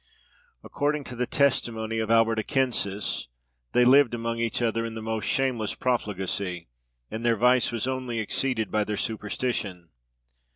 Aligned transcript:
According 0.63 1.03
to 1.03 1.15
the 1.15 1.27
testimony 1.27 1.99
of 1.99 2.09
Albert 2.09 2.39
Aquensis, 2.39 3.27
they 3.73 3.85
lived 3.85 4.15
among 4.15 4.39
each 4.39 4.59
other 4.59 4.83
in 4.83 4.95
the 4.95 5.01
most 5.03 5.25
shameless 5.25 5.75
profligacy, 5.75 6.69
and 7.11 7.23
their 7.23 7.35
vice 7.35 7.71
was 7.71 7.85
only 7.85 8.17
exceeded 8.17 8.71
by 8.71 8.83
their 8.83 8.97
superstition. 8.97 9.89